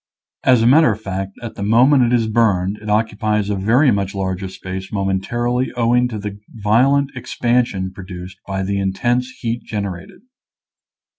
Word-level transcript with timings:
As 0.43 0.63
a 0.63 0.65
matter 0.65 0.91
of 0.91 0.99
fact, 0.99 1.33
at 1.43 1.53
the 1.53 1.61
moment 1.61 2.01
it 2.11 2.11
is 2.11 2.25
burned 2.25 2.79
it 2.81 2.89
occupies 2.89 3.51
a 3.51 3.55
very 3.55 3.91
much 3.91 4.15
larger 4.15 4.47
space 4.49 4.91
momentarily 4.91 5.71
owing 5.77 6.07
to 6.07 6.17
the 6.17 6.39
violent 6.55 7.11
expansion 7.15 7.91
produced 7.93 8.39
by 8.47 8.63
the 8.63 8.79
intense 8.79 9.29
heat 9.41 9.61
gen 9.63 9.83
erated. 9.83 10.19